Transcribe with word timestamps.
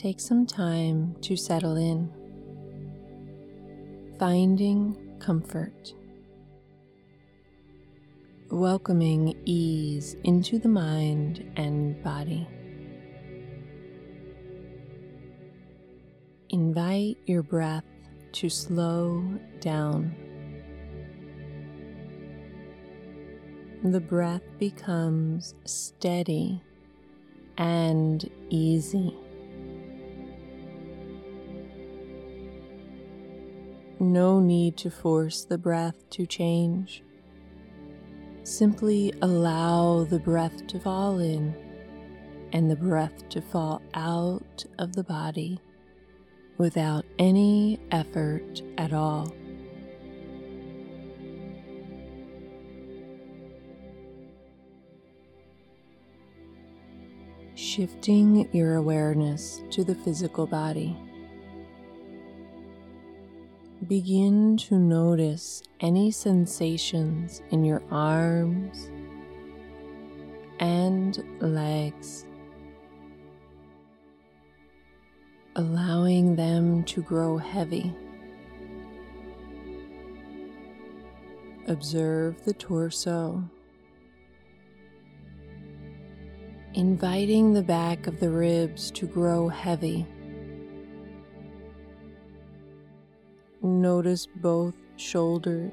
take 0.00 0.18
some 0.18 0.46
time 0.46 1.14
to 1.20 1.36
settle 1.36 1.76
in, 1.76 2.10
finding 4.18 4.96
comfort, 5.18 5.92
welcoming 8.50 9.38
ease 9.44 10.16
into 10.24 10.58
the 10.58 10.68
mind 10.70 11.52
and 11.56 12.02
body. 12.02 12.48
Invite 16.48 17.18
your 17.26 17.42
breath 17.42 17.84
to 18.32 18.48
slow 18.48 19.22
down. 19.60 20.16
The 23.84 24.00
breath 24.00 24.44
becomes 24.58 25.54
steady 25.66 26.62
and 27.58 28.26
easy. 28.48 29.14
No 34.02 34.40
need 34.40 34.78
to 34.78 34.90
force 34.90 35.44
the 35.44 35.58
breath 35.58 36.08
to 36.10 36.24
change. 36.24 37.02
Simply 38.44 39.12
allow 39.20 40.04
the 40.04 40.18
breath 40.18 40.66
to 40.68 40.80
fall 40.80 41.18
in 41.18 41.54
and 42.50 42.70
the 42.70 42.76
breath 42.76 43.28
to 43.28 43.42
fall 43.42 43.82
out 43.92 44.64
of 44.78 44.94
the 44.94 45.04
body 45.04 45.60
without 46.56 47.04
any 47.18 47.78
effort 47.90 48.62
at 48.78 48.94
all. 48.94 49.34
Shifting 57.54 58.48
your 58.54 58.76
awareness 58.76 59.60
to 59.72 59.84
the 59.84 59.94
physical 59.94 60.46
body. 60.46 60.96
Begin 63.90 64.56
to 64.58 64.78
notice 64.78 65.64
any 65.80 66.12
sensations 66.12 67.42
in 67.50 67.64
your 67.64 67.82
arms 67.90 68.88
and 70.60 71.24
legs, 71.40 72.24
allowing 75.56 76.36
them 76.36 76.84
to 76.84 77.02
grow 77.02 77.36
heavy. 77.36 77.92
Observe 81.66 82.44
the 82.44 82.54
torso, 82.54 83.42
inviting 86.74 87.54
the 87.54 87.62
back 87.64 88.06
of 88.06 88.20
the 88.20 88.30
ribs 88.30 88.92
to 88.92 89.08
grow 89.08 89.48
heavy. 89.48 90.06
Notice 93.80 94.26
both 94.26 94.74
shoulders 94.96 95.72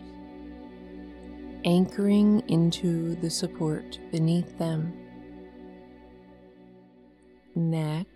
anchoring 1.65 2.41
into 2.47 3.15
the 3.15 3.29
support 3.29 3.99
beneath 4.13 4.57
them. 4.57 4.93
Neck 7.53 8.07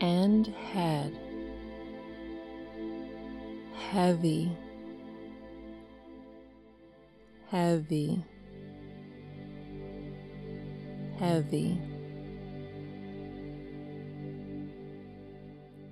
and 0.00 0.46
head 0.46 1.18
heavy, 3.90 4.56
heavy, 7.50 8.24
heavy. 11.18 11.93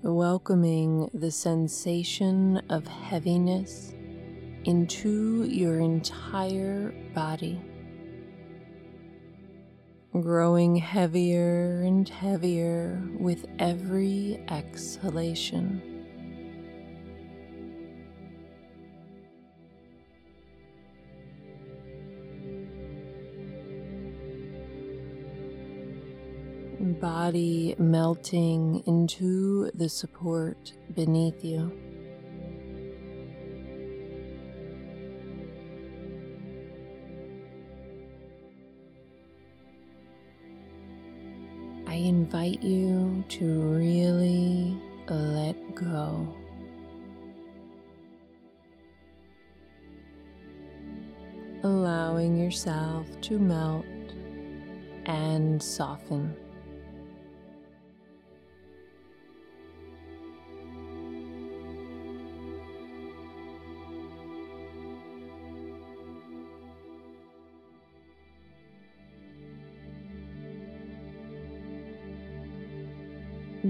Welcoming 0.02 1.08
the 1.14 1.30
sensation 1.30 2.60
of 2.70 2.86
heaviness 2.88 3.94
into 4.64 5.44
your 5.44 5.78
entire 5.78 6.92
body, 7.14 7.60
growing 10.12 10.74
heavier 10.74 11.82
and 11.82 12.08
heavier 12.08 13.00
with 13.18 13.46
every 13.60 14.44
exhalation. 14.48 15.91
Body 27.02 27.74
melting 27.78 28.80
into 28.86 29.68
the 29.74 29.88
support 29.88 30.72
beneath 30.94 31.44
you. 31.44 31.68
I 41.88 41.94
invite 41.94 42.62
you 42.62 43.24
to 43.30 43.44
really 43.44 44.80
let 45.08 45.56
go. 45.74 46.32
Allowing 51.64 52.36
yourself 52.36 53.08
to 53.22 53.40
melt 53.40 53.84
and 55.06 55.60
soften. 55.60 56.36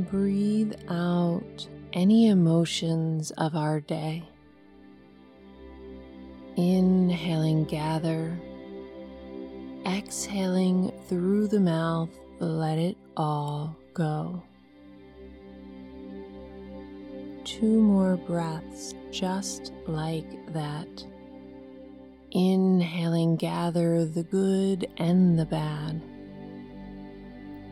Breathe 0.02 0.74
out 0.88 1.66
any 1.92 2.28
emotions 2.28 3.30
of 3.32 3.54
our 3.54 3.80
day. 3.80 4.22
Inhaling, 6.56 7.64
gather. 7.64 8.38
Exhaling 9.86 10.92
through 11.08 11.48
the 11.48 11.60
mouth, 11.60 12.10
let 12.38 12.78
it 12.78 12.96
all 13.16 13.76
go. 13.94 14.42
Two 17.44 17.80
more 17.80 18.16
breaths 18.16 18.94
just 19.10 19.72
like 19.86 20.52
that. 20.52 21.04
Inhaling, 22.30 23.36
gather 23.36 24.04
the 24.04 24.22
good 24.22 24.88
and 24.96 25.38
the 25.38 25.46
bad. 25.46 26.00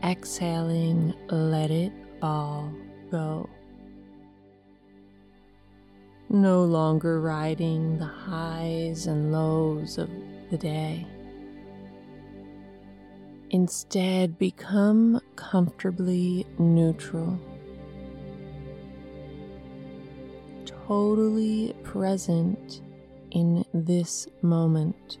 Exhaling, 0.03 1.13
let 1.29 1.71
it 1.71 1.93
all 2.21 2.71
go. 3.09 3.49
No 6.29 6.63
longer 6.63 7.19
riding 7.19 7.97
the 7.97 8.05
highs 8.05 9.07
and 9.07 9.31
lows 9.31 9.97
of 9.97 10.09
the 10.49 10.57
day. 10.57 11.05
Instead, 13.49 14.39
become 14.39 15.19
comfortably 15.35 16.47
neutral, 16.57 17.37
totally 20.65 21.75
present 21.83 22.81
in 23.31 23.65
this 23.73 24.27
moment. 24.41 25.17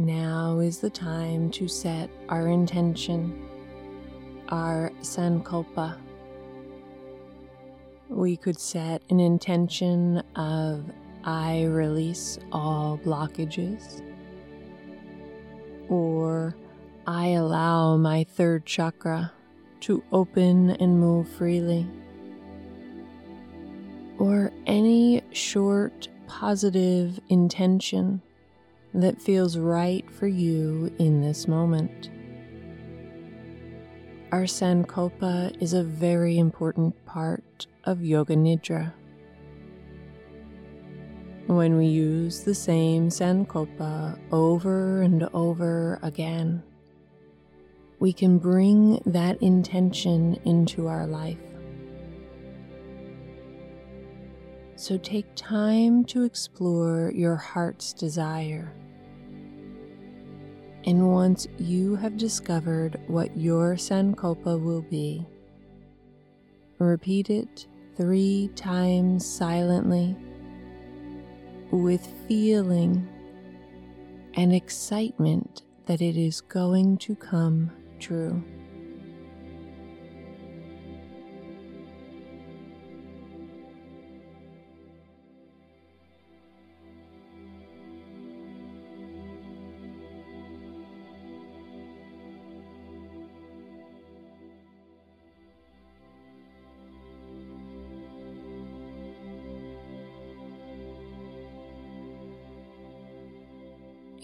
Now 0.00 0.60
is 0.60 0.78
the 0.78 0.90
time 0.90 1.50
to 1.50 1.66
set 1.66 2.08
our 2.28 2.46
intention, 2.46 3.48
our 4.48 4.92
sankalpa. 5.02 5.98
We 8.08 8.36
could 8.36 8.60
set 8.60 9.02
an 9.10 9.18
intention 9.18 10.22
of 10.36 10.84
I 11.24 11.64
release 11.64 12.38
all 12.52 12.96
blockages, 12.98 14.04
or 15.88 16.54
I 17.08 17.30
allow 17.30 17.96
my 17.96 18.22
third 18.22 18.66
chakra 18.66 19.32
to 19.80 20.04
open 20.12 20.70
and 20.70 21.00
move 21.00 21.28
freely, 21.28 21.88
or 24.20 24.52
any 24.64 25.22
short 25.32 26.06
positive 26.28 27.18
intention 27.28 28.22
that 28.98 29.20
feels 29.20 29.56
right 29.56 30.08
for 30.10 30.26
you 30.26 30.94
in 30.98 31.20
this 31.20 31.48
moment. 31.48 32.10
our 34.30 34.42
Sankalpa 34.42 35.56
is 35.62 35.72
a 35.72 35.82
very 35.82 36.38
important 36.38 36.94
part 37.06 37.66
of 37.84 38.02
Yoga 38.02 38.36
Nidra. 38.36 38.92
When 41.46 41.78
we 41.78 41.86
use 41.86 42.40
the 42.40 42.54
same 42.54 43.08
Sankalpa 43.08 44.18
over 44.30 45.00
and 45.00 45.22
over 45.32 45.98
again, 46.02 46.62
we 48.00 48.12
can 48.12 48.36
bring 48.38 49.00
that 49.06 49.42
intention 49.42 50.38
into 50.44 50.88
our 50.88 51.06
life. 51.06 51.38
So 54.76 54.98
take 54.98 55.26
time 55.34 56.04
to 56.04 56.22
explore 56.22 57.10
your 57.14 57.36
heart's 57.36 57.94
desire. 57.94 58.74
And 60.88 61.12
once 61.12 61.46
you 61.58 61.96
have 61.96 62.16
discovered 62.16 62.98
what 63.08 63.36
your 63.36 63.74
Sankalpa 63.74 64.58
will 64.58 64.80
be, 64.80 65.26
repeat 66.78 67.28
it 67.28 67.66
three 67.94 68.48
times 68.56 69.26
silently 69.26 70.16
with 71.70 72.08
feeling 72.26 73.06
and 74.32 74.54
excitement 74.54 75.60
that 75.84 76.00
it 76.00 76.16
is 76.16 76.40
going 76.40 76.96
to 76.96 77.14
come 77.14 77.70
true. 77.98 78.42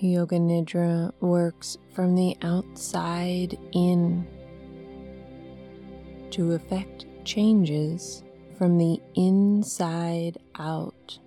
Yoga 0.04 0.36
Nidra 0.36 1.12
works 1.20 1.78
from 1.94 2.14
the 2.14 2.36
outside 2.42 3.58
in 3.72 4.26
to 6.30 6.52
effect 6.52 7.06
changes 7.24 8.22
from 8.58 8.76
the 8.76 9.00
inside 9.14 10.36
out. 10.58 11.18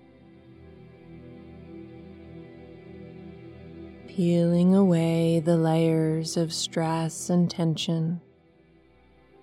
Peeling 4.06 4.76
away 4.76 5.40
the 5.40 5.56
layers 5.56 6.36
of 6.36 6.52
stress 6.52 7.30
and 7.30 7.50
tension 7.50 8.20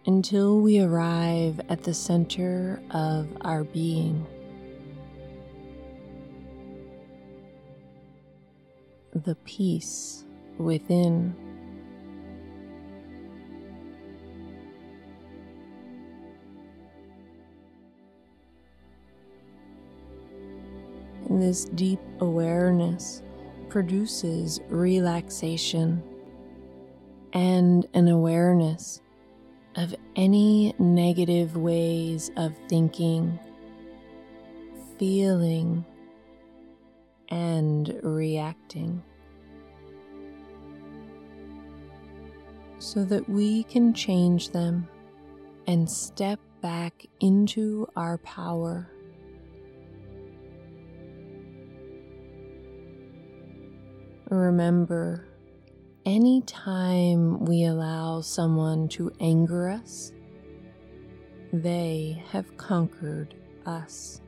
until 0.06 0.62
we 0.62 0.80
arrive 0.80 1.60
at 1.68 1.84
the 1.84 1.94
center 1.94 2.82
of 2.92 3.28
our 3.42 3.66
being. 3.66 4.26
The 9.26 9.36
peace 9.38 10.24
within. 10.60 11.36
This 21.28 21.66
deep 21.66 22.00
awareness 22.20 23.24
produces 23.68 24.62
relaxation 24.70 26.04
and 27.34 27.88
an 27.96 28.08
awareness 28.08 29.02
of 29.76 29.96
any 30.16 30.74
negative 30.78 31.58
ways 31.58 32.30
of 32.38 32.56
thinking, 32.70 33.40
feeling, 34.98 35.84
and 37.30 38.00
reacting 38.04 39.02
so 42.86 43.04
that 43.04 43.28
we 43.28 43.64
can 43.64 43.96
change 43.96 44.52
them 44.52 44.88
and 45.66 45.90
step 45.90 46.40
back 46.62 47.04
into 47.20 47.88
our 47.96 48.20
power. 48.20 48.92
Remember, 54.30 55.28
anytime 56.06 57.44
we 57.46 57.64
allow 57.66 58.22
someone 58.22 58.88
to 58.90 59.12
anger 59.20 59.68
us, 59.68 60.12
they 61.52 62.24
have 62.30 62.56
conquered 62.56 63.34
us. 63.66 64.22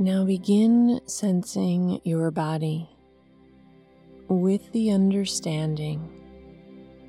Now 0.00 0.24
begin 0.24 1.00
sensing 1.06 2.00
your 2.04 2.30
body 2.30 2.88
with 4.28 4.70
the 4.70 4.92
understanding 4.92 6.08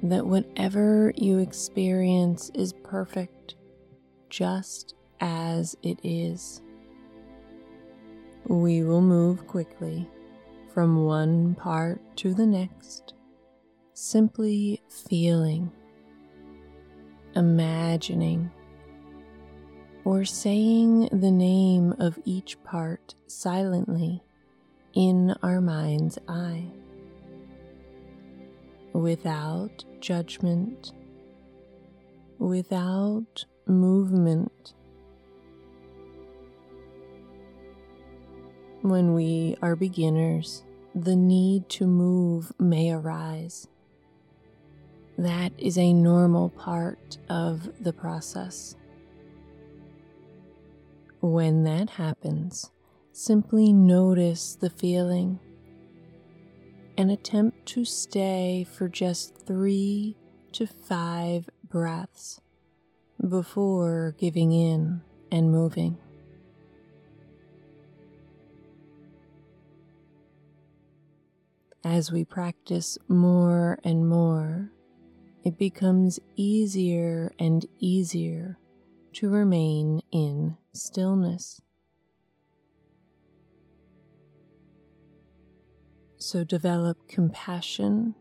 that 0.01 0.25
whatever 0.25 1.13
you 1.15 1.37
experience 1.37 2.49
is 2.55 2.73
perfect 2.83 3.53
just 4.31 4.95
as 5.19 5.77
it 5.83 5.99
is. 6.01 6.63
We 8.47 8.81
will 8.81 9.01
move 9.01 9.45
quickly 9.45 10.09
from 10.73 11.05
one 11.05 11.53
part 11.53 12.01
to 12.17 12.33
the 12.33 12.47
next, 12.47 13.13
simply 13.93 14.81
feeling, 15.07 15.71
imagining, 17.35 18.49
or 20.05 20.25
saying 20.25 21.09
the 21.11 21.31
name 21.31 21.93
of 21.99 22.17
each 22.25 22.61
part 22.63 23.15
silently 23.27 24.23
in 24.93 25.35
our 25.43 25.61
mind's 25.61 26.17
eye, 26.27 26.65
without 28.93 29.85
judgment, 29.99 30.93
without 32.39 33.45
movement. 33.67 34.73
When 38.81 39.13
we 39.13 39.57
are 39.61 39.75
beginners, 39.75 40.63
the 40.95 41.15
need 41.15 41.69
to 41.69 41.85
move 41.85 42.51
may 42.57 42.91
arise. 42.91 43.67
That 45.17 45.51
is 45.57 45.77
a 45.77 45.93
normal 45.93 46.49
part 46.49 47.17
of 47.29 47.83
the 47.83 47.93
process. 47.93 48.75
When 51.21 51.63
that 51.63 51.89
happens, 51.91 52.71
simply 53.11 53.73
notice 53.73 54.55
the 54.55 54.69
feeling 54.69 55.39
and 56.97 57.11
attempt 57.11 57.65
to 57.65 57.83
stay 57.83 58.65
for 58.71 58.87
just 58.87 59.35
three 59.45 60.15
to 60.53 60.65
five 60.65 61.49
breaths 61.63 62.39
before 63.27 64.15
giving 64.17 64.53
in 64.53 65.01
and 65.29 65.51
moving. 65.51 65.97
As 71.83 72.13
we 72.13 72.23
practice 72.23 72.97
more 73.09 73.77
and 73.83 74.07
more, 74.07 74.71
it 75.43 75.57
becomes 75.57 76.19
easier 76.37 77.33
and 77.39 77.65
easier 77.79 78.57
to 79.13 79.29
remain 79.29 80.01
in 80.11 80.57
stillness. 80.73 81.61
So 86.17 86.43
develop 86.43 87.07
compassion 87.07 88.15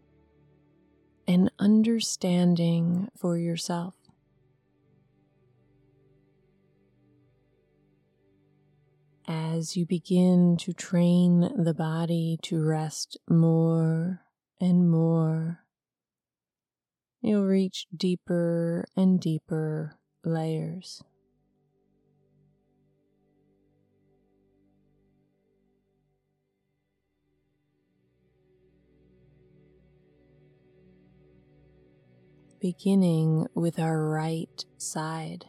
and 1.26 1.50
understanding 1.58 3.08
for 3.16 3.36
yourself. 3.36 3.94
As 9.26 9.76
you 9.76 9.84
begin 9.84 10.56
to 10.60 10.72
train 10.72 11.52
the 11.62 11.74
body 11.74 12.38
to 12.44 12.62
rest 12.62 13.18
more 13.28 14.22
and 14.58 14.90
more, 14.90 15.64
you'll 17.20 17.44
reach 17.44 17.86
deeper 17.94 18.86
and 18.96 19.20
deeper 19.20 19.98
layers. 20.24 21.02
Beginning 32.60 33.46
with 33.54 33.78
our 33.78 34.08
right 34.08 34.64
side. 34.76 35.46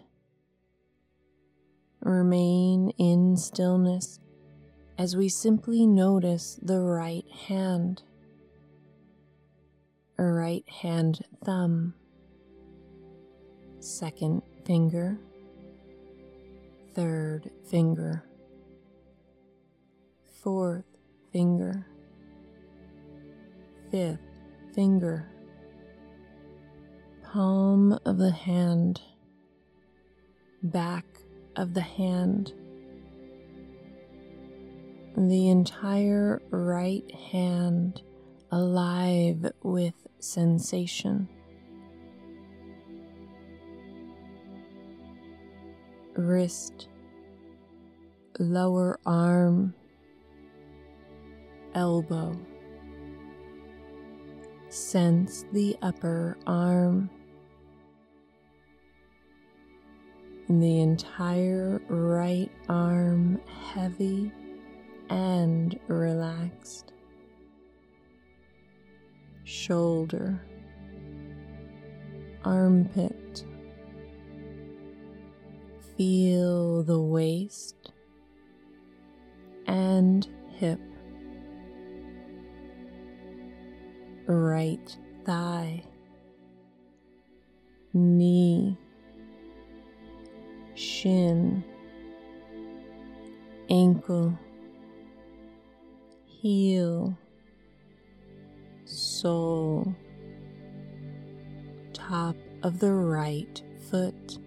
Remain 2.02 2.92
in 2.98 3.36
stillness 3.36 4.20
as 4.98 5.16
we 5.16 5.30
simply 5.30 5.88
notice 5.88 6.60
the 6.62 6.80
right 6.80 7.26
hand, 7.48 8.04
right 10.18 10.68
hand 10.70 11.22
thumb, 11.44 11.94
second 13.80 14.42
finger, 14.66 15.18
third 16.94 17.50
finger, 17.70 18.26
fourth 20.42 20.86
finger, 21.32 21.88
fifth 23.90 24.20
finger, 24.74 25.32
palm 27.34 28.00
of 28.06 28.18
the 28.18 28.32
hand, 28.32 29.00
back 30.64 31.06
of 31.56 31.76
the 31.76 31.82
hand, 31.82 32.54
the 35.16 35.50
entire 35.50 36.42
right 36.50 37.12
hand 37.12 38.02
alive 38.52 39.46
with 39.62 39.94
sensation. 40.20 41.30
Wrist, 46.16 46.88
lower 48.40 49.00
arm, 49.06 49.76
elbow. 51.76 52.36
Sense 54.70 55.46
the 55.54 55.78
upper 55.84 56.38
arm. 56.48 57.12
The 60.50 60.80
entire 60.82 61.80
right 61.90 62.50
arm 62.68 63.40
heavy 63.72 64.32
and 65.12 65.80
relaxed. 65.88 66.92
Shoulder, 69.44 70.42
armpit. 72.44 73.46
Feel 75.96 76.82
the 76.82 77.00
waist 77.00 77.92
and 79.68 80.28
hip. 80.56 80.80
Right 84.26 84.98
thigh, 85.26 85.84
knee, 87.94 88.80
shin, 90.80 91.62
ankle 93.70 94.34
heel, 96.26 97.18
sole, 98.86 99.94
top 101.92 102.38
of 102.64 102.80
the 102.80 102.94
right 102.94 103.62
foot, 103.90 104.40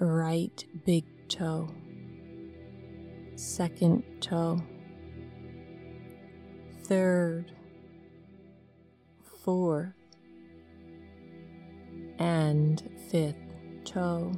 right 0.00 0.64
big 0.84 1.04
toe, 1.28 1.68
second 3.36 4.02
toe, 4.20 4.60
third, 6.82 7.52
fourth, 9.44 9.94
and 12.18 12.82
fifth 13.08 13.41
toe. 13.92 14.32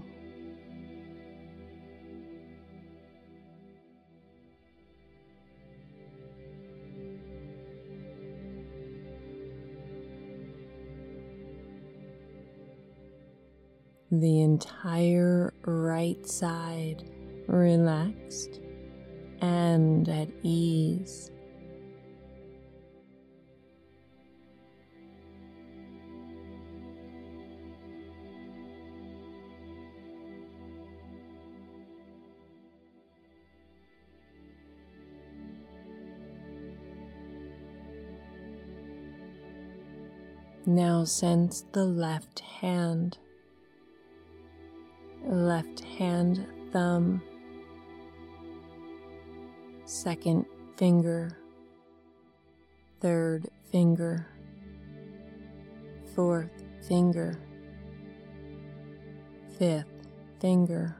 the 14.21 14.43
entire 14.43 15.53
right 15.65 16.25
side 16.27 17.03
relaxed 17.49 18.61
and 19.41 20.09
at 20.09 20.29
ease. 20.43 21.31
Now 40.67 41.05
sense 41.05 41.67
the 41.73 41.85
left 41.85 42.41
hand. 42.41 43.19
Left 45.23 45.81
hand 45.81 46.47
thumb, 46.73 47.23
second 49.85 50.47
finger, 50.77 51.37
third 53.01 53.47
finger, 53.71 54.27
fourth 56.15 56.65
finger, 56.89 57.39
fifth 59.59 60.09
finger, 60.41 60.97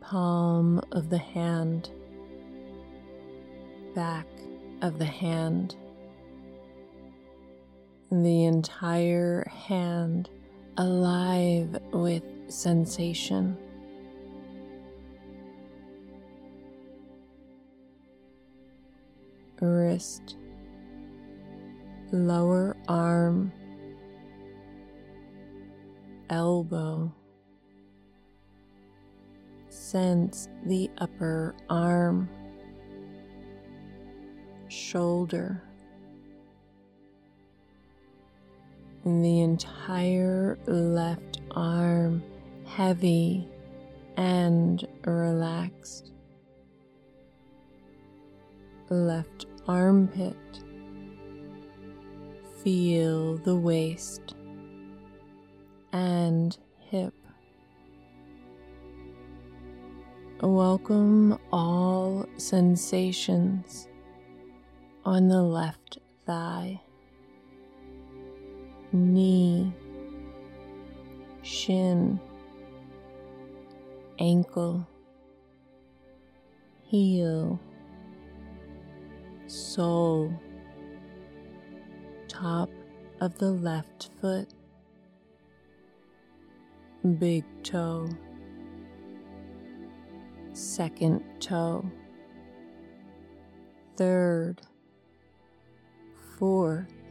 palm 0.00 0.80
of 0.90 1.10
the 1.10 1.18
hand, 1.18 1.90
back 3.94 4.26
of 4.80 4.98
the 4.98 5.04
hand, 5.04 5.76
the 8.20 8.44
entire 8.44 9.48
hand 9.48 10.28
alive 10.76 11.78
with 11.94 12.22
sensation. 12.48 13.56
Wrist, 19.62 20.36
lower 22.10 22.76
arm, 22.86 23.50
elbow. 26.28 27.10
Sense 29.70 30.48
the 30.66 30.90
upper 30.98 31.54
arm, 31.70 32.28
shoulder 34.68 35.62
the 39.04 39.40
entire 39.40 40.58
left 40.66 41.40
arm 41.50 42.22
heavy 42.64 43.48
and 44.16 44.86
relaxed. 45.04 46.12
Left 48.88 49.46
armpit. 49.66 50.36
Feel 52.62 53.38
the 53.38 53.56
waist 53.56 54.34
and 55.92 56.56
hip. 56.78 57.14
Welcome 60.40 61.38
all 61.52 62.26
sensations 62.36 63.88
on 65.04 65.28
the 65.28 65.42
left 65.42 65.98
thigh 66.26 66.80
knee, 68.92 69.72
shin, 71.42 72.20
ankle, 74.18 74.86
heel, 76.82 77.58
sole, 79.46 80.32
top 82.28 82.70
of 83.20 83.38
the 83.38 83.50
left 83.50 84.10
foot, 84.20 84.48
big 87.18 87.44
toe, 87.62 88.08
second 90.52 91.22
toe, 91.40 91.84
third, 93.96 94.60
fourth, 96.38 97.01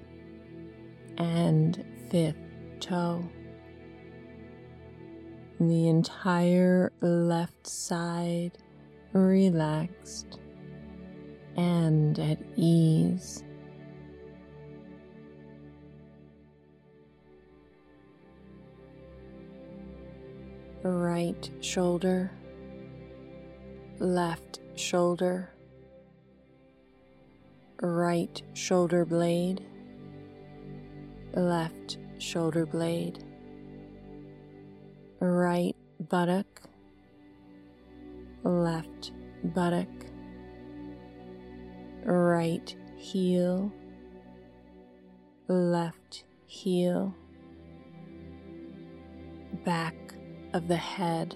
and 1.18 1.84
fifth 2.10 2.38
toe. 2.80 3.24
The 5.60 5.90
entire 5.90 6.92
left 7.02 7.68
side 7.68 8.58
relaxed 9.14 10.40
and 11.56 12.18
at 12.18 12.40
ease. 12.56 13.44
Right 20.84 21.50
shoulder, 21.60 22.32
left 24.00 24.62
shoulder, 24.76 25.54
right 27.82 28.42
shoulder 28.54 29.06
blade, 29.06 29.64
left 31.34 31.98
shoulder 32.18 32.66
blade, 32.66 33.24
right 35.20 35.76
buttock, 36.10 36.62
left 38.44 39.12
buttock, 39.44 39.88
right 42.04 42.76
heel, 42.98 43.72
left 45.48 46.24
heel, 46.48 47.16
back 49.64 49.96
of 50.54 50.68
the 50.68 50.76
head, 50.76 51.36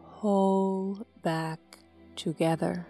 whole 0.00 1.06
back 1.22 1.58
together. 2.16 2.86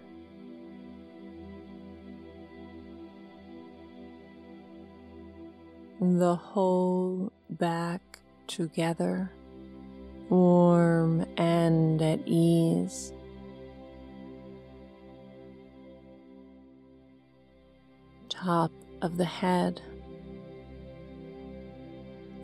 The 6.05 6.35
whole 6.35 7.31
back 7.49 8.19
together, 8.49 9.31
warm 10.29 11.25
and 11.37 12.03
at 12.03 12.19
ease. 12.27 13.13
Top 18.29 18.73
of 19.01 19.17
the 19.17 19.25
head 19.25 19.81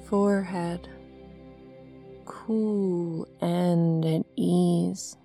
forehead, 0.05 0.89
cool 2.27 3.27
and 3.41 4.05
at 4.05 4.25
ease. 4.37 5.17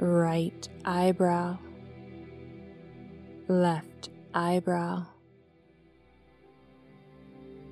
Right 0.00 0.68
eyebrow, 0.84 1.58
left 3.46 4.10
eyebrow. 4.34 5.06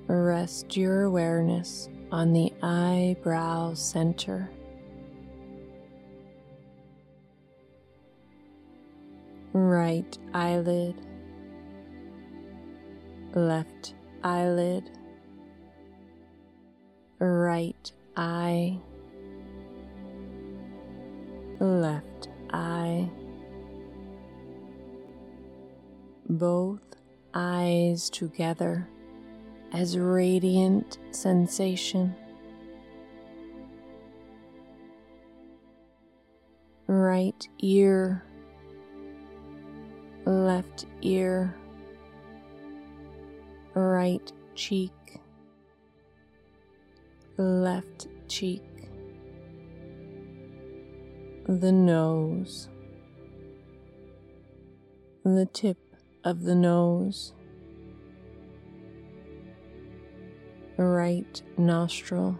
Rest 0.07 0.77
your 0.77 1.03
awareness 1.03 1.89
on 2.13 2.31
the 2.31 2.53
eyebrow 2.63 3.73
center. 3.73 4.49
Right 9.51 10.17
eyelid, 10.33 10.95
left 13.33 13.95
eyelid, 14.23 14.89
right 17.19 17.91
eye, 18.15 18.79
left 21.59 22.29
eye, 22.51 23.09
both 26.29 26.95
eyes 27.33 28.09
together 28.09 28.87
as 29.77 29.95
radiant 29.95 30.97
sensation. 31.11 32.15
Right 36.87 37.47
ear, 37.59 38.23
left 40.25 40.87
ear 41.03 41.55
right 43.75 44.31
cheek, 44.55 45.19
left 47.37 48.07
cheek, 48.27 48.63
the 51.47 51.71
nose, 51.71 52.67
the 55.23 55.45
tip 55.53 55.77
of 56.23 56.41
the 56.41 56.55
nose, 56.55 57.33
right 60.77 61.41
nostril, 61.57 62.37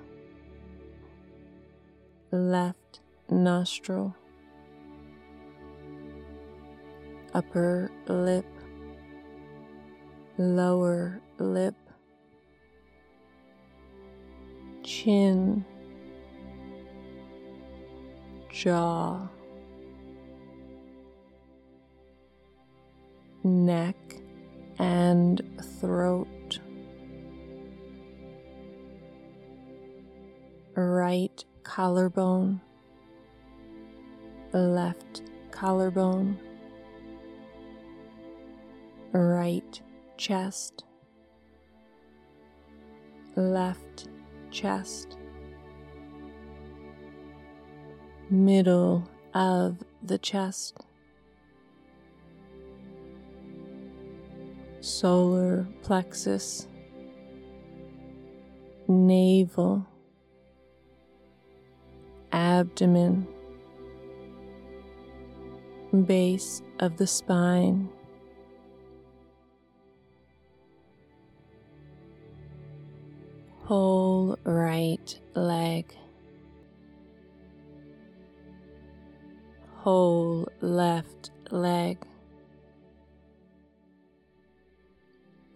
left 2.31 3.01
nostril, 3.29 4.15
upper 7.33 7.91
lip 8.07 8.45
lower 10.37 11.19
lip, 11.39 11.75
chin, 14.83 15.65
jaw, 18.51 19.27
neck 23.43 23.95
and 24.77 25.41
throat, 25.79 26.27
right 30.77 31.43
collarbone, 31.63 32.61
left 34.53 35.23
collarbone, 35.49 36.37
right 39.11 39.81
chest, 40.17 40.83
left 43.35 44.07
chest, 44.51 45.17
middle 48.29 49.09
of 49.33 49.83
the 50.03 50.19
chest, 50.19 50.77
solar 54.79 55.67
plexus, 55.81 56.67
navel, 58.87 59.83
abdomen, 62.57 63.27
base 66.05 66.63
of 66.79 66.97
the 66.97 67.05
spine. 67.05 67.87
whole 73.67 74.39
right 74.45 75.19
leg, 75.35 75.93
whole 79.75 80.47
left 80.61 81.31
leg, 81.51 81.97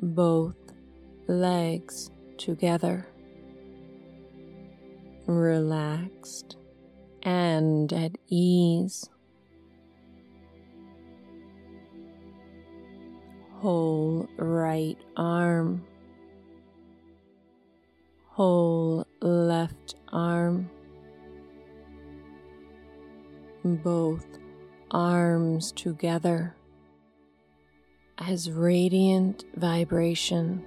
both 0.02 0.58
legs 1.28 2.12
together, 2.38 3.08
relaxed 5.26 6.11
at 7.92 8.12
ease. 8.28 9.10
Whole 13.60 14.28
right 14.38 14.98
arm 15.16 15.86
whole 18.32 19.06
left 19.22 19.94
arm, 20.12 20.70
both 23.64 24.26
arms 24.90 25.72
together 25.74 26.56
as 28.18 28.50
radiant 28.50 29.44
vibration. 29.58 30.66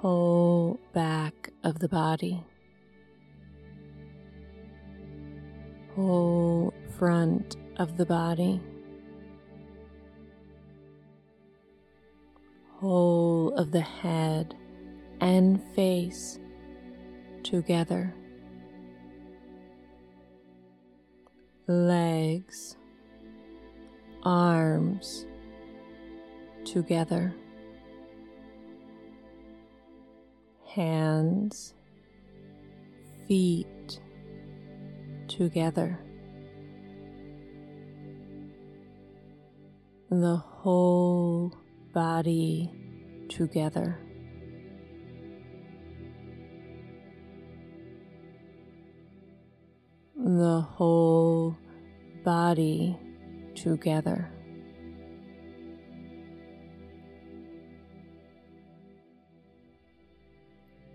Whole 0.00 0.78
back 0.92 1.50
of 1.64 1.78
the 1.78 1.88
body, 1.88 2.44
whole 5.94 6.74
front 6.98 7.56
of 7.76 7.96
the 7.96 8.06
body. 8.06 8.60
whole 12.82 13.54
of 13.54 13.70
the 13.70 13.80
head 13.80 14.56
and 15.20 15.62
face 15.72 16.40
together. 17.44 18.12
Legs, 21.68 22.76
arms 24.24 25.26
together. 26.64 27.32
Hands, 30.66 31.74
feet 33.28 34.00
together. 35.36 35.98
The 40.10 40.36
whole 40.36 41.54
body 41.94 42.70
together. 43.30 43.98
The 50.16 50.60
whole 50.60 51.56
body 52.24 52.98
together. 53.54 54.30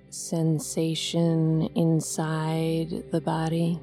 Sensation 0.10 1.69
inside 1.76 3.04
the 3.12 3.21
body. 3.21 3.80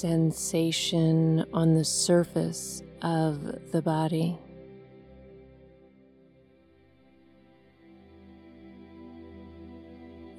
Sensation 0.00 1.44
on 1.52 1.74
the 1.74 1.84
surface 1.84 2.84
of 3.02 3.72
the 3.72 3.82
body. 3.82 4.38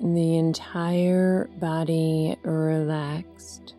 the 0.01 0.37
entire 0.37 1.49
body 1.59 2.37
relaxed 2.43 3.75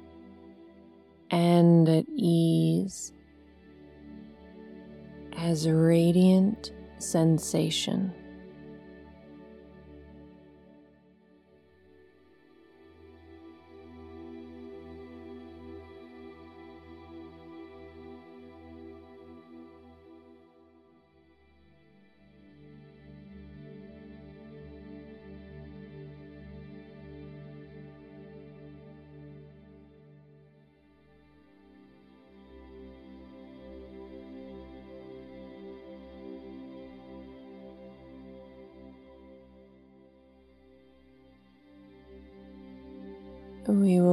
and 1.30 1.88
at 1.88 2.04
ease 2.14 3.14
as 5.38 5.64
a 5.64 5.74
radiant 5.74 6.72
sensation. 6.98 8.12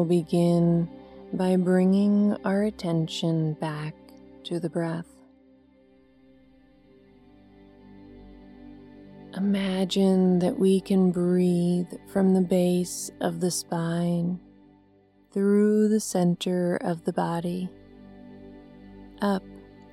Begin 0.08 0.90
by 1.34 1.56
bringing 1.56 2.36
our 2.46 2.64
attention 2.64 3.54
back 3.54 3.94
to 4.46 4.60
the 4.60 4.70
breath. 4.70 5.06
Imagine 9.36 10.40
that 10.40 10.58
we 10.58 10.80
can 10.80 11.12
breathe 11.12 11.92
from 12.12 12.34
the 12.34 12.42
base 12.42 13.12
of 13.22 13.40
the 13.40 13.52
spine 13.52 14.40
through 15.32 15.90
the 15.90 16.00
center 16.00 16.78
of 16.78 17.04
the 17.04 17.14
body 17.14 17.70
up 19.22 19.44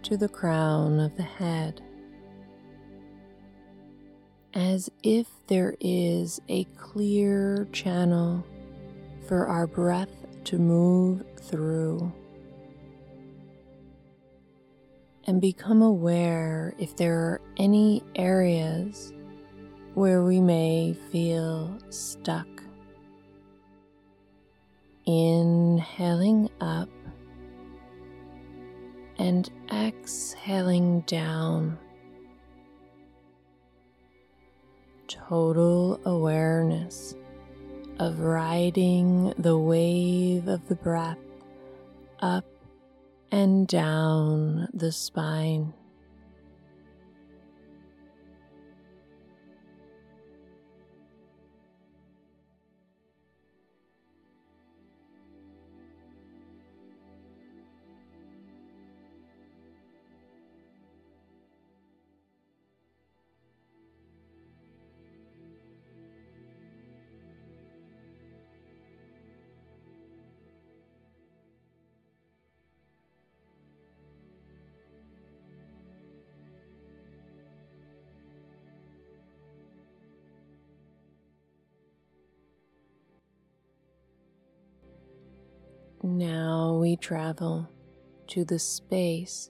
to 0.03 0.17
the 0.17 0.29
crown 0.29 1.01
of 1.01 1.17
the 1.17 1.23
head, 1.23 1.83
as 4.55 4.89
if 5.03 5.27
there 5.49 5.75
is 5.81 6.41
a 6.49 6.65
clear 6.79 7.67
channel 7.73 8.45
for 9.27 9.47
our 9.47 9.67
breath 9.67 10.27
to 10.45 10.59
move 10.59 11.25
through. 11.37 12.13
And 15.27 15.41
become 15.41 15.81
aware 15.81 16.75
if 16.79 16.97
there 16.97 17.19
are 17.19 17.41
any 17.57 18.03
areas 18.15 19.13
where 19.95 20.23
we 20.23 20.41
may 20.41 20.95
feel 21.11 21.79
stuck. 21.89 22.47
Inhaling 25.07 26.51
up 26.61 26.91
and 29.19 29.51
exhaling 29.73 31.01
down. 31.03 31.79
Total 35.07 36.01
awareness 36.05 37.15
of 37.99 38.21
riding 38.21 39.33
the 39.39 39.57
wave 39.57 40.49
of 40.49 40.67
the 40.69 40.75
breath 40.75 41.19
up 42.21 42.45
and 43.31 43.67
down 43.69 44.69
the 44.73 44.93
spine. 44.93 45.73
We 86.85 86.97
travel 86.97 87.67
to 88.27 88.45
the 88.45 88.59
space 88.59 89.49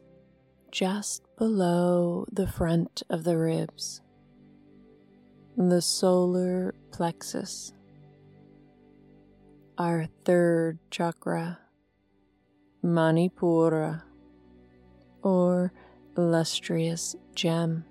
just 0.70 1.24
below 1.36 2.24
the 2.30 2.46
front 2.46 3.02
of 3.10 3.24
the 3.24 3.36
ribs, 3.36 4.00
the 5.56 5.82
solar 5.82 6.72
plexus, 6.92 7.72
our 9.76 10.06
third 10.24 10.78
chakra, 10.92 11.58
Manipura, 12.84 14.02
or 15.20 15.72
lustrous 16.14 17.16
gem. 17.34 17.84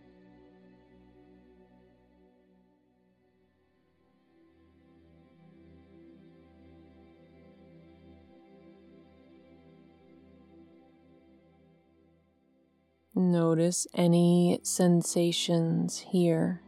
Notice 13.34 13.88
any 13.96 14.60
sensations 14.62 15.98
here. 15.98 16.62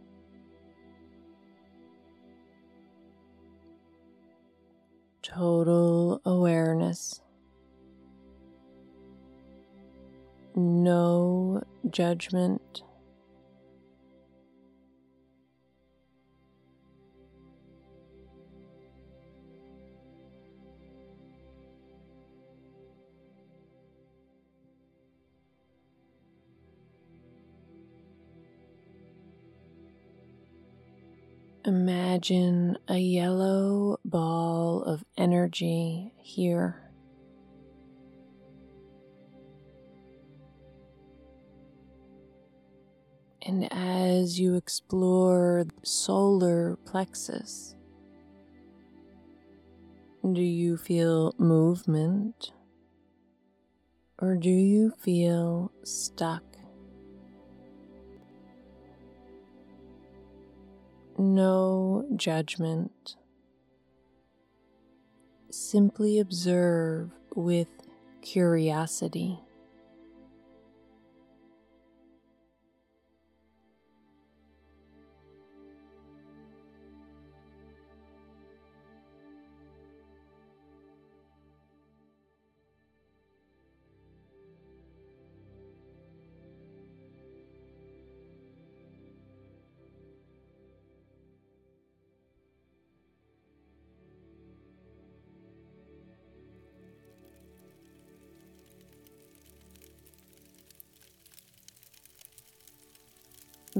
Total 5.21 6.19
awareness. 6.25 7.21
No 10.55 11.61
judgment. 11.91 12.81
Imagine 31.65 32.77
a 32.87 32.99
yellow 32.99 33.97
ball 34.05 34.83
of 34.83 35.03
energy 35.17 36.13
here. 36.21 36.91
And 43.41 43.67
as 43.73 44.39
you 44.39 44.53
explore 44.53 45.63
the 45.63 45.87
solar 45.87 46.77
plexus, 46.85 47.75
do 50.21 50.41
you 50.43 50.77
feel 50.77 51.33
movement 51.39 52.51
or 54.19 54.35
do 54.35 54.51
you 54.51 54.91
feel 54.99 55.71
stuck? 55.83 56.54
No 61.17 62.05
judgment. 62.15 63.15
simply 65.55 66.19
observe 66.19 67.11
with 67.33 67.67
curiosity. 68.21 69.39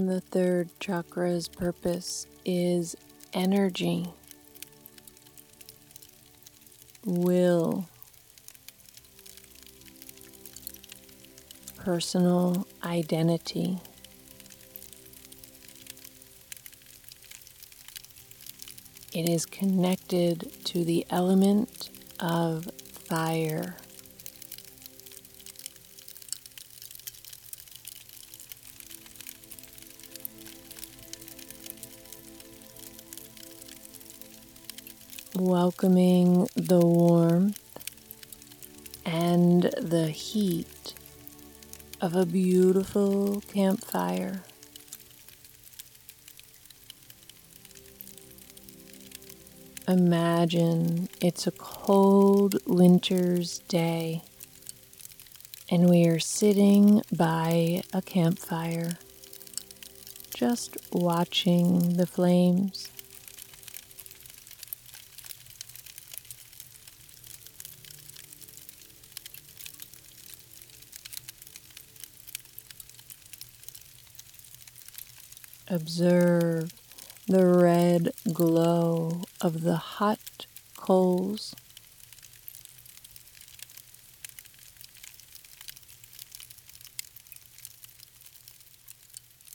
The 0.08 0.22
third 0.22 0.70
chakra's 0.80 1.48
purpose 1.48 2.28
is 2.46 2.96
energy, 3.34 4.08
will, 7.04 7.88
personal 11.78 12.68
identity. 12.84 13.80
It 19.12 19.28
is 19.28 19.48
connected 19.48 20.52
to 20.66 20.86
the 20.86 21.08
element 21.10 21.90
of 22.20 22.70
fire. 23.08 23.76
Welcoming 35.46 36.48
the 36.56 36.80
warmth 36.80 37.60
and 39.06 39.64
the 39.80 40.08
heat 40.08 40.96
of 42.02 42.16
a 42.16 42.26
beautiful 42.26 43.42
campfire. 43.54 44.42
Imagine 49.88 51.10
it's 51.22 51.46
a 51.46 51.52
cold 51.52 52.56
winter's 52.66 53.60
day 53.68 54.24
and 55.70 55.88
we 55.88 56.08
are 56.08 56.20
sitting 56.20 57.04
by 57.16 57.84
a 57.94 58.02
campfire 58.02 58.98
just 60.34 60.76
watching 60.92 61.98
the 61.98 62.06
flames. 62.08 62.90
Observe 75.76 76.72
the 77.28 77.46
red 77.46 78.14
glow 78.32 79.24
of 79.42 79.64
the 79.64 79.76
hot 79.76 80.46
coals. 80.78 81.54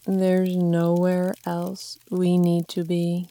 There's 0.06 0.54
nowhere 0.54 1.32
else 1.46 1.96
we 2.10 2.36
need 2.36 2.68
to 2.68 2.84
be. 2.84 3.30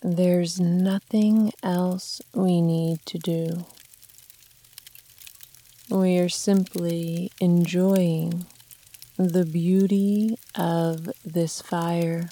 There's 0.00 0.58
nothing 0.58 1.52
else 1.62 2.22
we 2.32 2.62
need 2.62 3.04
to 3.04 3.18
do. 3.18 3.66
We 5.90 6.16
are 6.16 6.30
simply 6.30 7.30
enjoying 7.42 8.46
the 9.16 9.44
beauty 9.44 10.36
of 10.54 11.08
this 11.24 11.60
fire. 11.62 12.28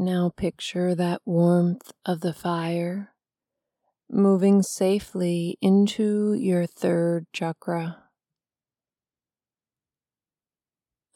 Now 0.00 0.32
picture 0.34 0.94
that 0.94 1.20
warmth 1.26 1.92
of 2.06 2.20
the 2.20 2.32
fire 2.32 3.12
moving 4.08 4.62
safely 4.62 5.58
into 5.60 6.32
your 6.32 6.64
third 6.64 7.26
chakra. 7.34 8.04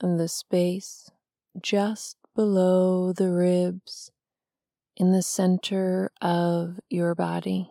And 0.03 0.21
the 0.21 0.29
space 0.29 1.11
just 1.63 2.19
below 2.37 3.15
the 3.15 3.31
ribs 3.31 4.11
in 4.99 5.13
the 5.13 5.23
center 5.23 6.11
of 6.21 6.79
your 6.91 7.15
body. 7.15 7.71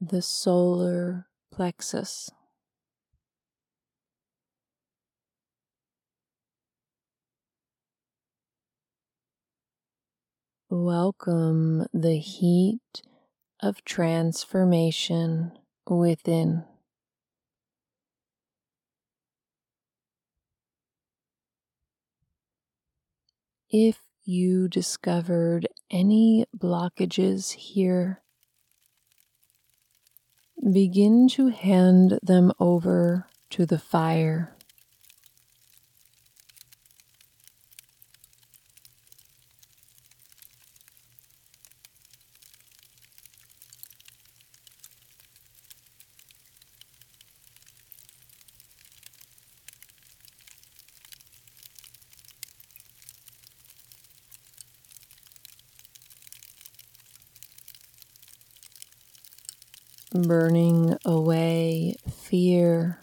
The 0.00 0.22
solar 0.22 1.26
plexus. 1.50 2.30
Welcome 10.68 11.86
the 11.94 12.16
heat 12.18 13.02
of 13.60 13.84
transformation 13.84 15.52
within. 15.88 16.64
If 23.70 24.00
you 24.24 24.66
discovered 24.66 25.68
any 25.88 26.46
blockages 26.52 27.52
here, 27.52 28.22
begin 30.72 31.28
to 31.28 31.46
hand 31.50 32.18
them 32.24 32.50
over 32.58 33.28
to 33.50 33.66
the 33.66 33.78
fire. 33.78 34.55
Burning 60.26 60.96
away 61.04 61.96
fear. 62.10 62.98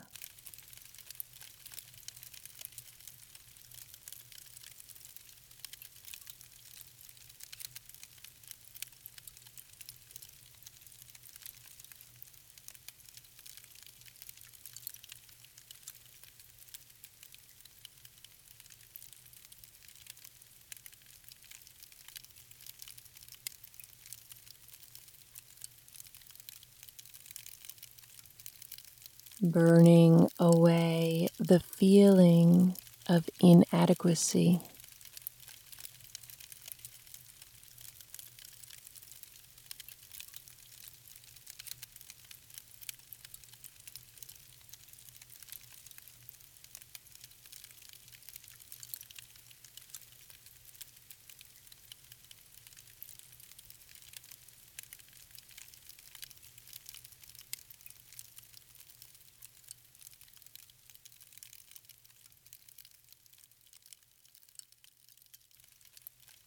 burning 29.43 30.29
away 30.39 31.27
the 31.37 31.59
feeling 31.59 32.75
of 33.07 33.29
inadequacy. 34.13 34.72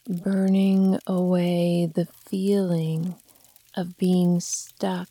Burning 0.09 0.99
away 1.07 1.90
the 1.92 2.07
feeling 2.07 3.16
of 3.77 3.99
being 3.99 4.40
stuck 4.40 5.09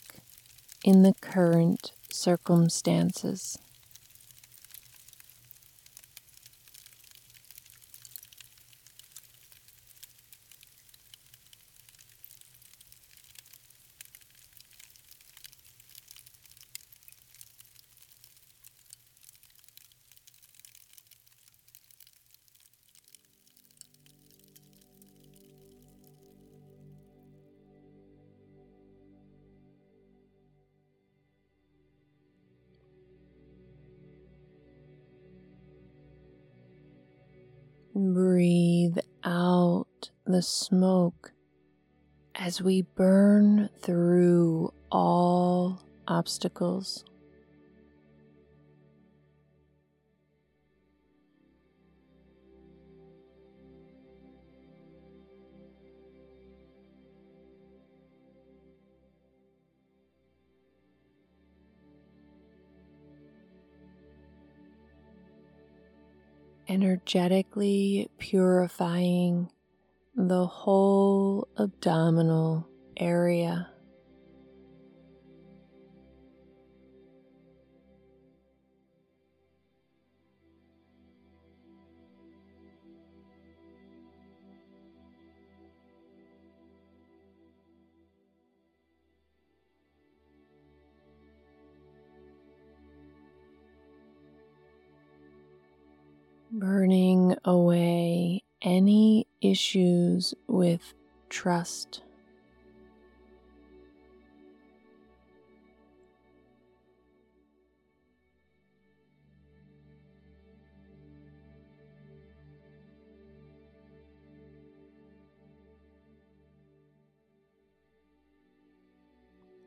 in 0.83 1.03
the 1.03 1.13
current 1.21 1.91
circumstances. 2.11 3.57
Smoke 40.47 41.33
as 42.35 42.61
we 42.61 42.81
burn 42.81 43.69
through 43.81 44.73
all 44.91 45.81
obstacles. 46.07 47.03
energetically 66.67 68.09
purifying 68.17 69.49
the 70.15 70.45
whole 70.45 71.47
abdominal 71.57 72.67
area. 72.97 73.69
burning 96.57 97.35
away 97.43 98.34
any 98.65 99.27
issues 99.41 100.33
with 100.47 100.93
trust. 101.29 102.01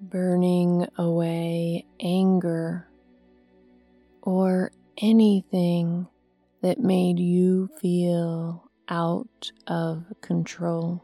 Burning 0.01 0.87
away 0.97 1.85
anger 2.01 2.89
or 4.23 4.73
anything 4.97 6.09
that 6.63 6.81
made 6.81 7.19
you 7.21 7.69
feel 7.81 8.68
out 8.89 9.51
of 9.67 10.05
control. 10.21 11.03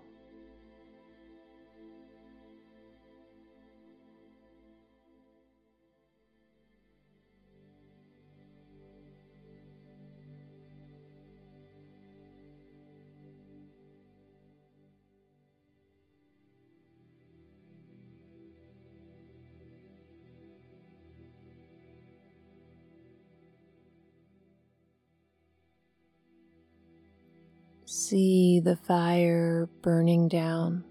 See 27.97 28.59
the 28.59 28.75
fire 28.75 29.69
burning 29.81 30.27
down 30.27 30.83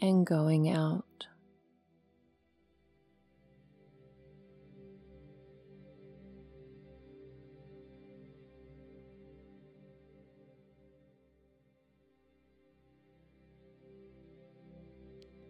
and 0.00 0.24
going 0.24 0.70
out. 0.70 1.26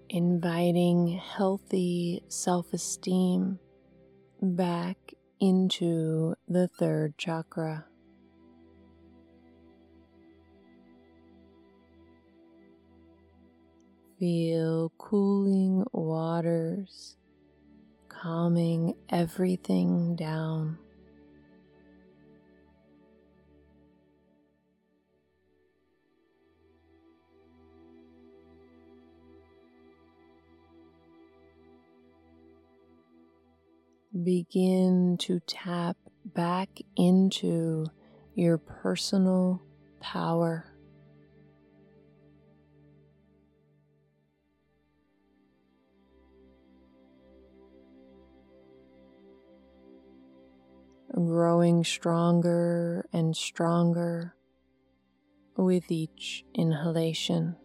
Inviting 0.09 1.09
healthy 1.19 2.25
self 2.29 2.73
esteem 2.73 3.59
back 4.41 4.97
into 5.41 6.37
the 6.49 6.69
third 6.69 7.19
chakra. 7.19 7.85
Feel 14.25 14.91
cooling 14.97 15.85
waters 15.93 17.17
calming 18.09 18.95
everything 19.11 20.17
down. 20.17 20.79
Begin 34.23 35.19
to 35.19 35.41
tap 35.41 35.99
back 36.25 36.71
into 36.97 37.89
your 38.35 38.57
personal 38.57 39.61
power. 40.01 40.74
Growing 51.15 51.85
stronger 51.85 53.07
and 53.13 53.37
stronger 53.37 54.35
with 55.57 55.91
each 55.91 56.45
inhalation. 56.55 57.57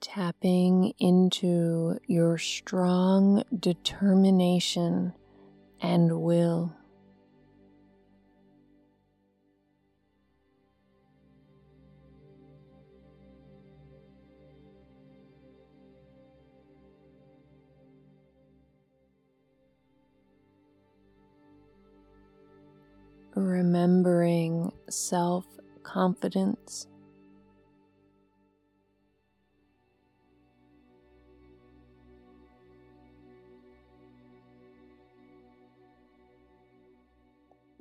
Tapping 0.00 0.94
into 0.98 1.98
your 2.06 2.38
strong 2.38 3.42
determination 3.58 5.12
and 5.82 6.22
will. 6.22 6.74
Remembering 23.36 24.72
self 24.88 25.44
confidence. 25.82 26.86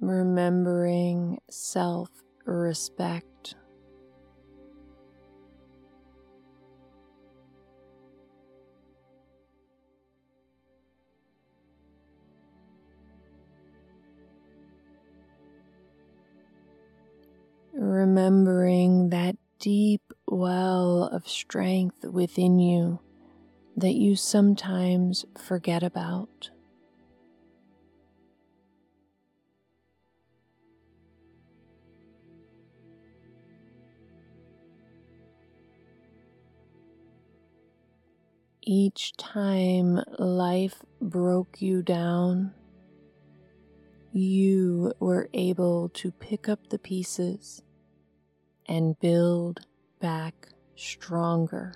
Remembering 0.01 1.39
self 1.49 2.09
respect. 2.43 3.55
Remembering 17.76 19.09
that 19.09 19.36
deep 19.59 20.01
well 20.28 21.03
of 21.11 21.28
strength 21.28 22.03
within 22.05 22.59
you 22.59 22.99
that 23.78 23.93
you 23.93 24.15
sometimes 24.15 25.26
forget 25.38 25.84
about. 25.84 26.49
Each 38.67 39.15
time 39.17 40.01
life 40.17 40.82
broke 40.99 41.61
you 41.61 41.84
down, 41.84 42.53
you 44.11 44.93
were 44.99 45.30
able 45.34 45.89
to 45.89 46.11
pick 46.11 46.49
up 46.49 46.69
the 46.69 46.80
pieces 46.80 47.61
and 48.68 48.99
build 48.99 49.59
back 49.99 50.49
stronger. 50.76 51.74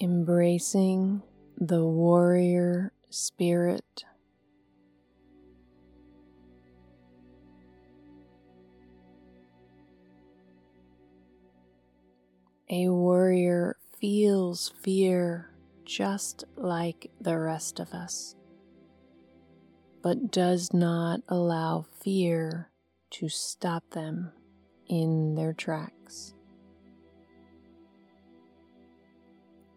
Embracing 0.00 1.22
the 1.58 1.84
warrior 1.84 2.92
spirit. 3.10 4.04
A 12.72 12.88
warrior 12.88 13.79
feels 14.00 14.72
fear 14.80 15.50
just 15.84 16.44
like 16.56 17.10
the 17.20 17.38
rest 17.38 17.80
of 17.80 17.92
us, 17.92 18.34
but 20.02 20.30
does 20.30 20.72
not 20.72 21.20
allow 21.28 21.84
fear 22.00 22.70
to 23.10 23.28
stop 23.28 23.84
them 23.90 24.32
in 24.88 25.34
their 25.34 25.52
tracks. 25.52 26.34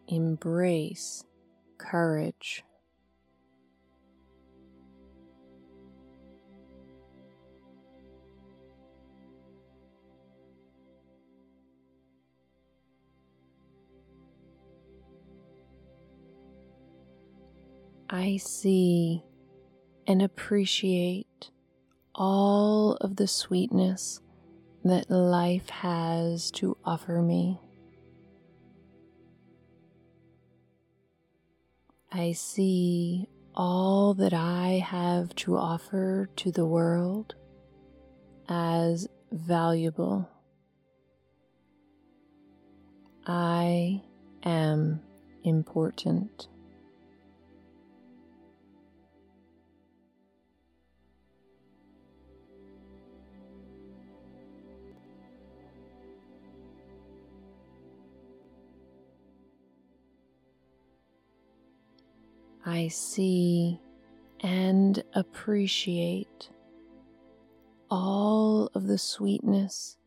Embrace 0.08 1.26
courage. 1.78 2.64
I 18.14 18.38
see 18.38 19.24
and 20.06 20.22
appreciate 20.22 21.50
all 22.14 22.94
of 23.02 23.16
the 23.16 23.28
sweetness 23.28 24.22
that 24.84 25.10
life 25.10 25.68
has 25.70 26.52
to 26.52 26.78
offer 26.86 27.24
me. 27.24 27.60
I 32.12 32.34
see 32.34 33.28
all 33.56 34.14
that 34.14 34.34
I 34.34 34.84
have 34.86 35.34
to 35.38 35.58
offer 35.58 36.30
to 36.36 36.52
the 36.52 36.68
world 36.68 37.34
as 38.48 39.08
valuable. 39.32 40.30
I 43.26 44.04
am 44.44 45.02
important. 45.44 46.48
I 62.66 62.88
see 62.88 63.80
and 64.40 65.04
appreciate 65.14 66.50
all 67.90 68.70
of 68.74 68.88
the 68.88 68.98
sweetness 68.98 69.98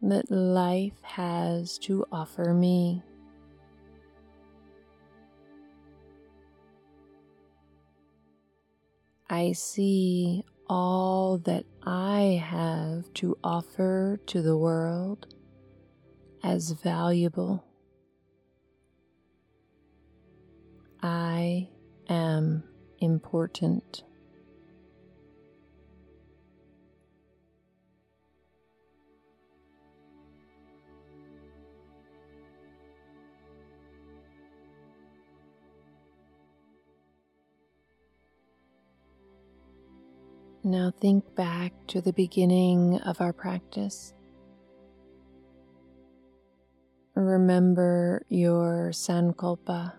that 0.00 0.30
life 0.30 1.02
has 1.02 1.76
to 1.78 2.04
offer 2.12 2.54
me. 2.54 3.02
I 9.28 9.52
see 9.52 10.44
all 10.68 11.38
that 11.38 11.64
I 11.82 12.40
have 12.46 13.12
to 13.14 13.36
offer 13.42 14.20
to 14.26 14.40
the 14.40 14.56
world 14.56 15.26
as 16.44 16.70
valuable. 16.70 17.64
I 21.02 21.68
am 22.08 22.62
important. 22.98 24.02
Now 40.66 40.90
think 40.98 41.34
back 41.34 41.74
to 41.88 42.00
the 42.00 42.14
beginning 42.14 42.98
of 43.00 43.20
our 43.20 43.34
practice. 43.34 44.14
Remember 47.14 48.24
your 48.30 48.90
sankalpa 48.90 49.92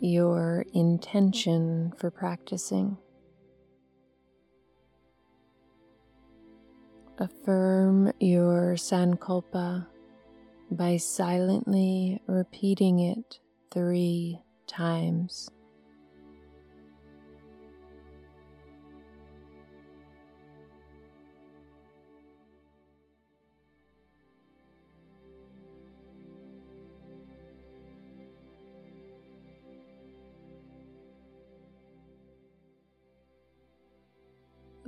your 0.00 0.64
intention 0.74 1.92
for 1.98 2.10
practicing. 2.10 2.96
Affirm 7.18 8.12
your 8.20 8.74
sankalpa 8.74 9.86
by 10.70 10.96
silently 10.98 12.20
repeating 12.26 13.00
it 13.00 13.40
three 13.72 14.40
times. 14.66 15.48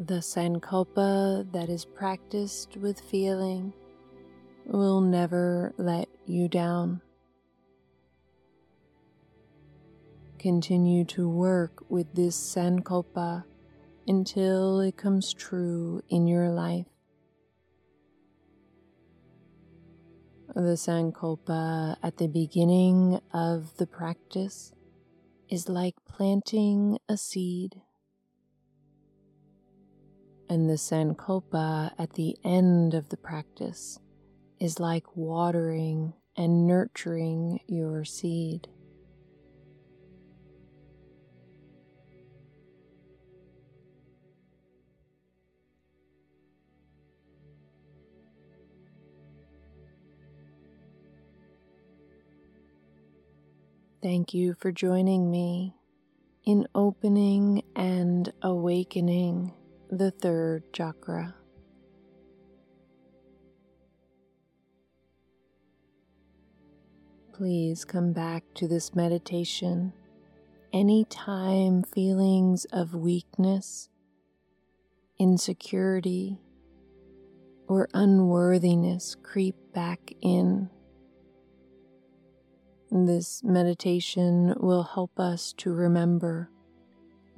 The 0.00 0.22
sankalpa 0.22 1.52
that 1.52 1.68
is 1.68 1.84
practiced 1.84 2.78
with 2.78 2.98
feeling 2.98 3.74
will 4.64 5.02
never 5.02 5.74
let 5.76 6.08
you 6.24 6.48
down. 6.48 7.02
Continue 10.38 11.04
to 11.04 11.28
work 11.28 11.84
with 11.90 12.14
this 12.14 12.34
sankalpa 12.34 13.44
until 14.08 14.80
it 14.80 14.96
comes 14.96 15.34
true 15.34 16.00
in 16.08 16.26
your 16.26 16.48
life. 16.48 16.86
The 20.54 20.76
Sankalpa 20.76 21.96
at 22.02 22.16
the 22.16 22.26
beginning 22.26 23.20
of 23.34 23.76
the 23.76 23.86
practice 23.86 24.72
is 25.50 25.68
like 25.68 25.96
planting 26.08 26.98
a 27.06 27.18
seed. 27.18 27.82
And 30.50 30.68
the 30.68 30.74
Sankalpa 30.74 31.92
at 31.96 32.14
the 32.14 32.36
end 32.42 32.92
of 32.92 33.08
the 33.08 33.16
practice 33.16 34.00
is 34.58 34.80
like 34.80 35.16
watering 35.16 36.12
and 36.36 36.66
nurturing 36.66 37.60
your 37.68 38.04
seed. 38.04 38.66
Thank 54.02 54.34
you 54.34 54.56
for 54.58 54.72
joining 54.72 55.30
me 55.30 55.76
in 56.44 56.66
opening 56.74 57.62
and 57.76 58.32
awakening 58.42 59.52
the 59.90 60.12
third 60.12 60.72
chakra. 60.72 61.34
Please 67.32 67.84
come 67.84 68.12
back 68.12 68.44
to 68.54 68.68
this 68.68 68.94
meditation 68.94 69.92
anytime 70.72 71.82
feelings 71.82 72.66
of 72.66 72.94
weakness, 72.94 73.88
insecurity, 75.18 76.38
or 77.66 77.88
unworthiness 77.92 79.16
creep 79.22 79.56
back 79.74 80.12
in. 80.20 80.70
This 82.92 83.42
meditation 83.42 84.54
will 84.58 84.84
help 84.84 85.18
us 85.18 85.52
to 85.58 85.72
remember 85.72 86.50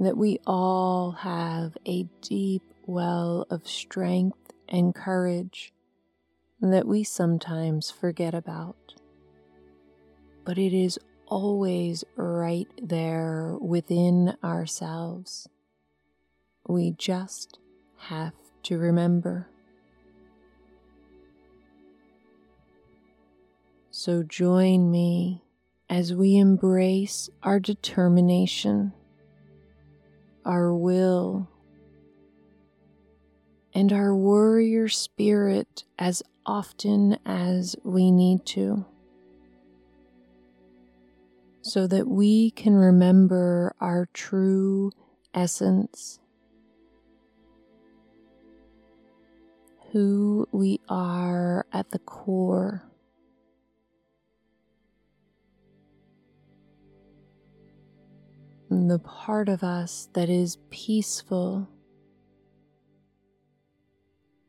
that 0.04 0.16
we 0.16 0.38
all 0.46 1.12
have 1.12 1.76
a 1.86 2.06
deep 2.20 2.62
well 2.86 3.46
of 3.50 3.68
strength 3.68 4.52
and 4.68 4.94
courage 4.94 5.72
that 6.60 6.86
we 6.86 7.04
sometimes 7.04 7.90
forget 7.90 8.34
about. 8.34 8.94
But 10.44 10.58
it 10.58 10.72
is 10.72 10.98
always 11.26 12.04
right 12.16 12.68
there 12.80 13.56
within 13.60 14.36
ourselves. 14.42 15.48
We 16.66 16.92
just 16.92 17.58
have 17.96 18.34
to 18.64 18.78
remember. 18.78 19.48
So 23.90 24.22
join 24.22 24.90
me 24.90 25.42
as 25.88 26.14
we 26.14 26.36
embrace 26.36 27.28
our 27.42 27.60
determination, 27.60 28.92
our 30.44 30.74
will, 30.74 31.48
and 33.74 33.92
our 33.92 34.14
warrior 34.14 34.88
spirit 34.88 35.84
as 35.98 36.22
often 36.44 37.16
as 37.24 37.76
we 37.84 38.10
need 38.10 38.44
to, 38.44 38.84
so 41.62 41.86
that 41.86 42.08
we 42.08 42.50
can 42.50 42.74
remember 42.74 43.74
our 43.80 44.08
true 44.12 44.90
essence, 45.32 46.18
who 49.92 50.48
we 50.52 50.80
are 50.88 51.66
at 51.72 51.90
the 51.90 51.98
core. 51.98 52.91
The 58.80 58.98
part 58.98 59.48
of 59.48 59.62
us 59.62 60.08
that 60.14 60.28
is 60.28 60.58
peaceful, 60.70 61.68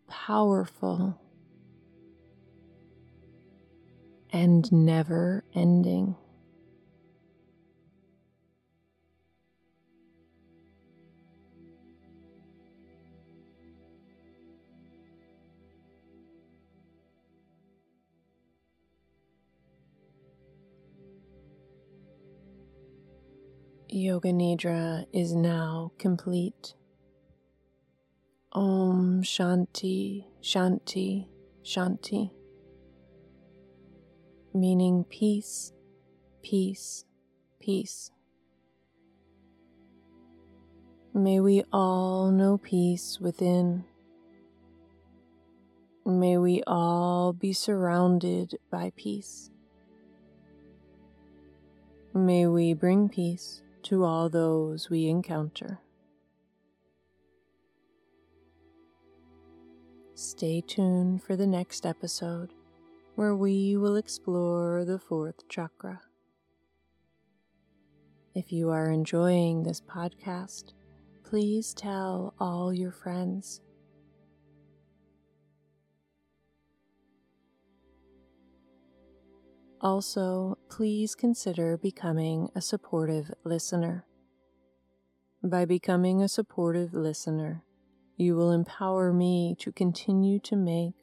powerful, 0.08 1.20
and 4.32 4.72
never 4.72 5.44
ending. 5.54 6.16
Yoga 23.96 24.30
Nidra 24.30 25.06
is 25.14 25.36
now 25.36 25.92
complete. 26.00 26.74
Om 28.52 29.22
Shanti, 29.22 30.26
Shanti, 30.42 31.28
Shanti. 31.64 32.32
Meaning 34.52 35.04
peace, 35.12 35.74
peace, 36.42 37.06
peace. 37.60 38.10
May 41.14 41.40
we 41.40 41.64
all 41.72 42.32
know 42.32 42.58
peace 42.58 43.20
within. 43.22 43.84
May 46.04 46.40
we 46.40 46.64
all 46.66 47.32
be 47.32 47.54
surrounded 47.54 48.58
by 48.72 48.92
peace. 48.96 49.52
May 52.16 52.48
we 52.48 52.74
bring 52.74 53.08
peace 53.08 53.62
to 53.84 54.04
all 54.04 54.30
those 54.30 54.90
we 54.90 55.08
encounter. 55.08 55.80
Stay 60.16 60.62
tuned 60.62 61.24
for 61.24 61.36
the 61.36 61.48
next 61.48 61.86
episode 61.86 62.54
where 63.16 63.36
we 63.36 63.78
will 63.78 63.96
explore 63.96 64.86
the 64.86 65.00
fourth 65.00 65.48
chakra. 65.50 66.02
If 68.36 68.52
you 68.52 68.70
are 68.70 68.90
enjoying 68.90 69.64
this 69.64 69.82
podcast, 69.82 70.74
please 71.24 71.74
tell 71.74 72.34
all 72.40 72.74
your 72.74 72.92
friends. 72.92 73.62
Also, 79.82 80.58
please 80.76 81.14
consider 81.14 81.78
becoming 81.78 82.50
a 82.56 82.62
supportive 82.62 83.32
listener. 83.44 84.08
By 85.44 85.66
becoming 85.66 86.20
a 86.22 86.28
supportive 86.28 86.96
listener, 86.96 87.64
you 88.18 88.36
will 88.36 88.52
empower 88.52 89.14
me 89.14 89.56
to 89.60 89.72
continue 89.72 90.40
to 90.40 90.56
make 90.56 90.96